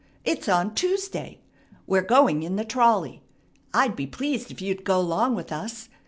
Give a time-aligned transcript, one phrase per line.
[0.25, 1.41] It's on Tuesday.
[1.85, 3.21] We're going in the trolley.
[3.71, 5.89] I'd be pleased if you would go 'long with us.